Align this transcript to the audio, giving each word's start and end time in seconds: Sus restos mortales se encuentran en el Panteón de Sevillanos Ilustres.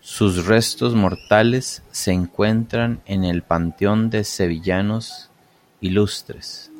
Sus 0.00 0.46
restos 0.46 0.96
mortales 0.96 1.84
se 1.92 2.10
encuentran 2.10 3.00
en 3.06 3.22
el 3.22 3.44
Panteón 3.44 4.10
de 4.10 4.24
Sevillanos 4.24 5.30
Ilustres. 5.80 6.72